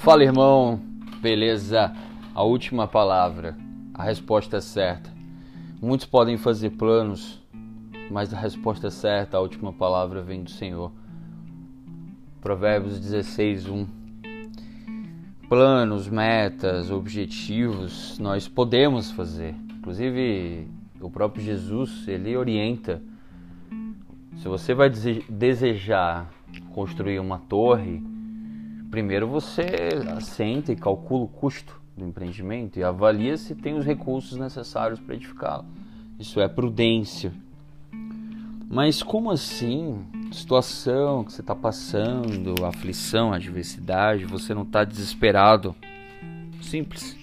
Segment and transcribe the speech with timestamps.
[0.00, 0.80] Fala, irmão.
[1.20, 1.92] Beleza?
[2.32, 3.56] A última palavra.
[3.92, 5.12] A resposta é certa.
[5.82, 7.42] Muitos podem fazer planos,
[8.08, 10.92] mas a resposta é certa, a última palavra vem do Senhor.
[12.40, 13.86] Provérbios 16, 1.
[15.48, 19.54] Planos, metas, objetivos, nós podemos fazer.
[19.78, 20.68] Inclusive,
[21.00, 23.02] o próprio Jesus, ele orienta.
[24.36, 24.90] Se você vai
[25.28, 26.30] desejar
[26.72, 28.00] construir uma torre,
[28.90, 29.66] primeiro você
[30.16, 35.14] assenta e calcula o custo do empreendimento e avalia se tem os recursos necessários para
[35.14, 35.64] edificá-lo.
[36.18, 37.32] Isso é prudência.
[38.70, 40.04] Mas como assim?
[40.30, 45.74] Situação que você está passando, aflição, adversidade, você não está desesperado.
[46.60, 47.16] Simples.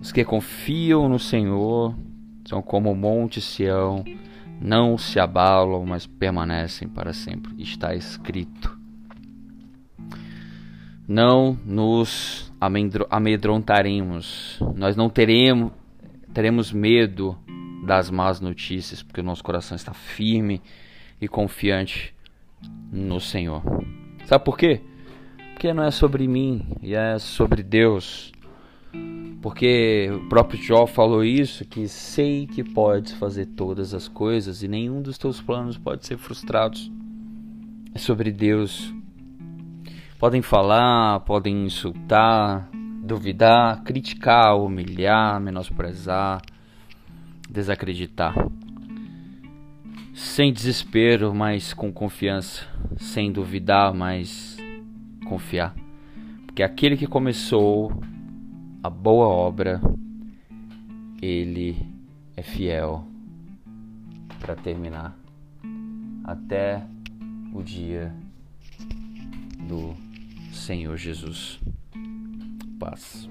[0.00, 1.94] Os que confiam no Senhor
[2.46, 4.04] são como o monte Sião,
[4.60, 7.54] não se abalam, mas permanecem para sempre.
[7.58, 8.79] Está escrito.
[11.10, 12.52] Não nos
[13.10, 14.60] amedrontaremos.
[14.76, 15.72] Nós não teremos
[16.32, 17.36] teremos medo
[17.84, 20.62] das más notícias, porque o nosso coração está firme
[21.20, 22.14] e confiante
[22.92, 23.60] no Senhor.
[24.24, 24.82] Sabe por quê?
[25.50, 28.30] Porque não é sobre mim, e é sobre Deus.
[29.42, 34.68] Porque o próprio Jó falou isso, que sei que podes fazer todas as coisas e
[34.68, 36.78] nenhum dos teus planos pode ser frustrado.
[37.92, 38.94] É sobre Deus.
[40.20, 42.68] Podem falar, podem insultar,
[43.02, 46.42] duvidar, criticar, humilhar, menosprezar,
[47.48, 48.34] desacreditar.
[50.12, 52.66] Sem desespero, mas com confiança.
[52.98, 54.58] Sem duvidar, mas
[55.26, 55.74] confiar.
[56.44, 57.90] Porque aquele que começou
[58.82, 59.80] a boa obra,
[61.22, 61.78] ele
[62.36, 63.06] é fiel
[64.38, 65.16] para terminar
[66.22, 66.84] até
[67.54, 68.14] o dia
[70.70, 71.58] Senhor Jesus.
[72.78, 73.28] Paz.